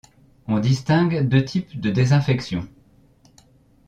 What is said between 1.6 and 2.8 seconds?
de désinfection.